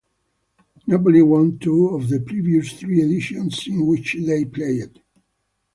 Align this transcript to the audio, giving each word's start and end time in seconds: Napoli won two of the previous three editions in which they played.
Napoli 0.87 1.21
won 1.21 1.59
two 1.59 1.89
of 1.89 2.09
the 2.09 2.19
previous 2.21 2.73
three 2.73 3.03
editions 3.03 3.67
in 3.67 3.85
which 3.85 4.17
they 4.19 4.45
played. 4.45 4.99